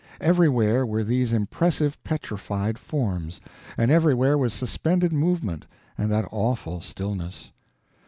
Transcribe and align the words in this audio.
Everywhere 0.19 0.83
were 0.83 1.03
these 1.03 1.31
impressive 1.31 2.03
petrified 2.03 2.79
forms; 2.79 3.39
and 3.77 3.91
everywhere 3.91 4.35
was 4.35 4.51
suspended 4.51 5.13
movement 5.13 5.67
and 5.95 6.11
that 6.11 6.27
awful 6.31 6.81
stillness. 6.81 7.51